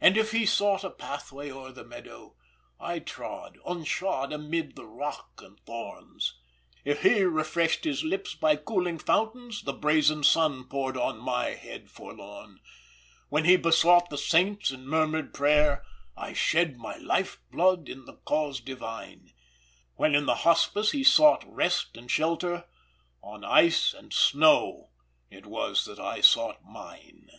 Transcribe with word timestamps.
And 0.00 0.16
if 0.16 0.32
he 0.32 0.46
sought 0.46 0.82
a 0.82 0.90
pathway 0.90 1.48
o'er 1.48 1.70
the 1.70 1.84
meadow, 1.84 2.34
I 2.80 2.98
trod, 2.98 3.56
unshod, 3.64 4.32
amid 4.32 4.74
the 4.74 4.84
rock 4.84 5.40
and 5.44 5.60
thorns. 5.60 6.36
If 6.84 7.02
he 7.02 7.22
refreshed 7.22 7.84
his 7.84 8.02
lips 8.02 8.34
by 8.34 8.56
cooling 8.56 8.98
fountains, 8.98 9.62
The 9.62 9.72
brazen 9.72 10.24
sun 10.24 10.64
poured 10.64 10.96
on 10.96 11.18
my 11.18 11.50
head 11.50 11.88
forlorn, 11.88 12.58
When 13.28 13.44
he 13.44 13.54
besought 13.56 14.10
the 14.10 14.18
saints 14.18 14.72
in 14.72 14.88
murmur'd 14.88 15.32
prayer, 15.32 15.84
I 16.16 16.32
shed 16.32 16.76
my 16.76 16.96
life 16.96 17.40
blood 17.52 17.88
in 17.88 18.06
the 18.06 18.16
cause 18.24 18.58
divine; 18.60 19.30
When 19.94 20.16
in 20.16 20.26
the 20.26 20.34
hospice 20.42 20.90
he 20.90 21.04
sought 21.04 21.44
rest 21.46 21.96
and 21.96 22.10
shelter, 22.10 22.64
On 23.22 23.44
ice 23.44 23.94
and 23.94 24.12
snow 24.12 24.90
it 25.30 25.46
was 25.46 25.84
that 25.84 26.00
I 26.00 26.22
sought 26.22 26.64
mine!" 26.64 27.30